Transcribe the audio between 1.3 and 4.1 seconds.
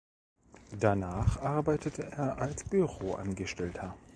arbeitete er als Büroangestellter.